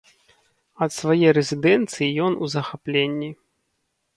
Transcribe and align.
Ад 0.85 0.91
свае 0.99 1.29
рэзідэнцыі 1.39 2.09
ён 2.29 2.33
у 2.47 2.53
захапленні. 2.55 3.29